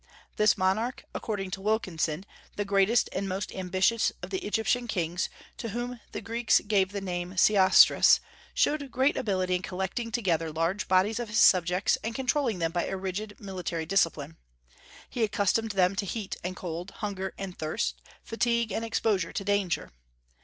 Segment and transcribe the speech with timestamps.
[0.35, 5.69] This monarch, according to Wilkinson, the greatest and most ambitious of the Egyptian kings, to
[5.69, 8.19] whom the Greeks gave the name of Sesostris,
[8.55, 12.87] showed great ability in collecting together large bodies of his subjects, and controlling them by
[12.87, 14.37] a rigid military discipline.
[15.07, 19.91] He accustomed them to heat and cold, hunger and thirst, fatigue, and exposure to danger.